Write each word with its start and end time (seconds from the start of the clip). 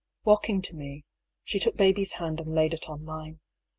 "Walking 0.25 0.63
to 0.63 0.75
me, 0.75 1.05
she 1.43 1.59
took 1.59 1.77
baby's 1.77 2.13
hand 2.13 2.39
and 2.39 2.55
laid 2.55 2.73
it 2.73 2.89
on 2.89 3.03
mine. 3.05 3.39